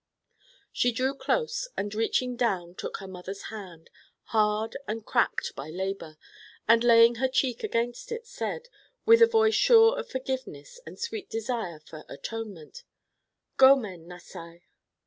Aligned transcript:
She 0.71 0.91
drew 0.91 1.13
close, 1.13 1.67
and 1.77 1.93
reaching 1.93 2.35
down 2.35 2.73
took 2.73 2.97
her 2.97 3.07
mother's 3.07 3.49
hand, 3.53 3.91
hard 4.33 4.75
and 4.87 5.05
cracked 5.05 5.53
by 5.55 5.69
labor, 5.69 6.17
and 6.67 6.83
laying 6.83 7.17
her 7.21 7.27
cheek 7.27 7.63
against 7.63 8.11
it 8.11 8.25
said, 8.25 8.67
with 9.05 9.21
a 9.21 9.27
voice 9.27 9.53
sure 9.53 9.99
of 9.99 10.09
forgiveness 10.09 10.79
and 10.87 10.99
sweet 10.99 11.29
desire 11.29 11.79
for 11.79 12.03
atonement: 12.09 12.81
"Go 13.57 13.75
men 13.75 14.07
nasai." 14.07 14.61